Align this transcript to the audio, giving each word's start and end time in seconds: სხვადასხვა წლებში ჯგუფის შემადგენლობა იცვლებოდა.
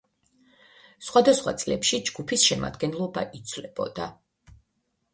სხვადასხვა 1.07 1.53
წლებში 1.65 2.01
ჯგუფის 2.09 2.49
შემადგენლობა 2.49 3.29
იცვლებოდა. 3.43 4.13